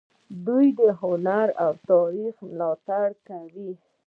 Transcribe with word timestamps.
دوی 0.45 0.67
د 0.79 0.81
هنر 1.01 1.47
او 1.63 1.71
تاریخ 1.89 2.35
ملاتړ 2.49 3.07
کوي. 3.27 3.71